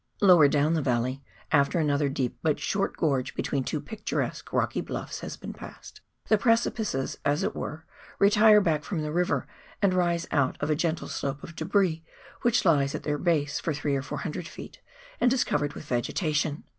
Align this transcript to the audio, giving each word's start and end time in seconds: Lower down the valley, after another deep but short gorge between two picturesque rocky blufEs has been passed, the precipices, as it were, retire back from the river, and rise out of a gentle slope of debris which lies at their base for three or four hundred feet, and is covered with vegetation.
Lower 0.19 0.47
down 0.47 0.73
the 0.73 0.81
valley, 0.81 1.23
after 1.51 1.77
another 1.77 2.09
deep 2.09 2.39
but 2.41 2.59
short 2.59 2.97
gorge 2.97 3.35
between 3.35 3.63
two 3.63 3.79
picturesque 3.79 4.51
rocky 4.51 4.81
blufEs 4.81 5.19
has 5.19 5.37
been 5.37 5.53
passed, 5.53 6.01
the 6.27 6.39
precipices, 6.39 7.19
as 7.23 7.43
it 7.43 7.55
were, 7.55 7.85
retire 8.17 8.61
back 8.61 8.83
from 8.83 9.03
the 9.03 9.11
river, 9.11 9.45
and 9.79 9.93
rise 9.93 10.25
out 10.31 10.57
of 10.59 10.71
a 10.71 10.75
gentle 10.75 11.07
slope 11.07 11.43
of 11.43 11.55
debris 11.55 12.03
which 12.41 12.65
lies 12.65 12.95
at 12.95 13.03
their 13.03 13.19
base 13.19 13.59
for 13.59 13.75
three 13.75 13.95
or 13.95 14.01
four 14.01 14.17
hundred 14.21 14.47
feet, 14.47 14.79
and 15.19 15.31
is 15.33 15.43
covered 15.43 15.73
with 15.73 15.85
vegetation. 15.85 16.63